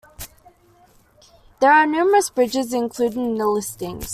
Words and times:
There 1.59 1.71
are 1.71 1.85
numerous 1.85 2.31
bridges 2.31 2.73
included 2.73 3.15
in 3.19 3.37
the 3.37 3.45
listings. 3.45 4.09